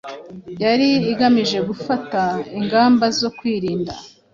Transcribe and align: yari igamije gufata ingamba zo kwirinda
yari 0.63 0.89
igamije 1.11 1.57
gufata 1.69 2.21
ingamba 2.57 3.05
zo 3.19 3.29
kwirinda 3.37 3.93